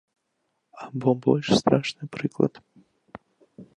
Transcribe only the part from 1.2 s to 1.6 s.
больш